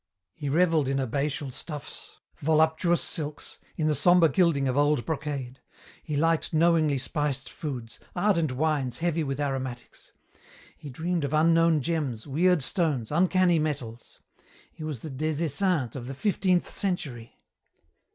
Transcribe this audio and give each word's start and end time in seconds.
He 0.33 0.49
revelled 0.49 0.87
in 0.87 0.97
abbatial 0.99 1.51
stuffs, 1.53 2.19
voluptuous 2.39 3.01
silks, 3.03 3.59
in 3.77 3.85
the 3.85 3.93
sombre 3.93 4.29
gilding 4.29 4.67
of 4.67 4.75
old 4.75 5.05
brocade. 5.05 5.59
He 6.01 6.15
liked 6.15 6.53
knowingly 6.55 6.97
spiced 6.97 7.51
foods, 7.51 7.99
ardent 8.15 8.53
wines 8.53 8.97
heavy 8.97 9.23
with 9.23 9.39
aromatics; 9.39 10.11
he 10.75 10.89
dreamed 10.89 11.23
of 11.23 11.35
unknown 11.35 11.81
gems, 11.81 12.25
weird 12.25 12.63
stones, 12.63 13.11
uncanny 13.11 13.59
metals. 13.59 14.19
He 14.71 14.83
was 14.83 15.03
the 15.03 15.11
Des 15.11 15.45
Esseintes 15.45 15.95
of 15.95 16.07
the 16.07 16.15
fifteenth 16.15 16.67
century! 16.67 17.39